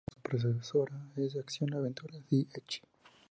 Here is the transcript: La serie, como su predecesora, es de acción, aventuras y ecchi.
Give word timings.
La 0.23 0.31
serie, 0.31 0.53
como 0.53 0.63
su 0.63 0.83
predecesora, 0.83 0.99
es 1.17 1.33
de 1.33 1.39
acción, 1.41 1.73
aventuras 1.75 2.23
y 2.31 2.47
ecchi. 2.55 2.81